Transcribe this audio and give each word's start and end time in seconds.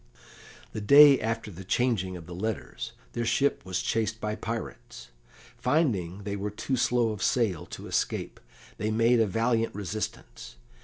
The 0.73 0.81
day 0.81 1.19
after 1.21 1.51
the 1.51 1.63
changing 1.63 2.17
of 2.17 2.25
the 2.25 2.33
letters 2.33 2.93
their 3.13 3.23
ship 3.23 3.63
was 3.63 3.83
chased 3.83 4.19
by 4.19 4.33
pirates. 4.33 5.09
Finding 5.59 6.23
they 6.23 6.35
were 6.35 6.49
too 6.49 6.75
slow 6.75 7.09
of 7.11 7.21
sail 7.21 7.67
to 7.67 7.85
escape, 7.85 8.39
they 8.79 8.89
made 8.89 9.19
a 9.19 9.27
valiant 9.27 9.75
resistance. 9.75 10.55